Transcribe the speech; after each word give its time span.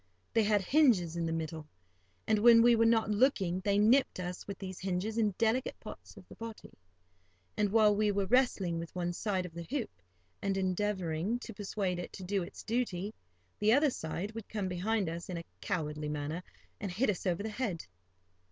They 0.33 0.41
had 0.41 0.63
hinges 0.63 1.15
in 1.15 1.27
the 1.27 1.31
middle, 1.31 1.67
and, 2.25 2.39
when 2.39 2.63
we 2.63 2.75
were 2.75 2.87
not 2.87 3.11
looking, 3.11 3.59
they 3.59 3.77
nipped 3.77 4.19
us 4.19 4.47
with 4.47 4.57
these 4.57 4.79
hinges 4.79 5.15
in 5.19 5.29
delicate 5.37 5.79
parts 5.79 6.17
of 6.17 6.27
the 6.27 6.33
body; 6.33 6.73
and, 7.55 7.69
while 7.71 7.95
we 7.95 8.11
were 8.11 8.25
wrestling 8.25 8.79
with 8.79 8.95
one 8.95 9.13
side 9.13 9.45
of 9.45 9.53
the 9.53 9.61
hoop, 9.69 9.91
and 10.41 10.57
endeavouring 10.57 11.37
to 11.41 11.53
persuade 11.53 11.99
it 11.99 12.11
to 12.13 12.23
do 12.23 12.41
its 12.41 12.63
duty, 12.63 13.13
the 13.59 13.71
other 13.73 13.91
side 13.91 14.31
would 14.33 14.49
come 14.49 14.67
behind 14.67 15.07
us 15.07 15.29
in 15.29 15.37
a 15.37 15.43
cowardly 15.61 16.09
manner, 16.09 16.41
and 16.79 16.89
hit 16.93 17.11
us 17.11 17.27
over 17.27 17.43
the 17.43 17.49
head. 17.49 17.85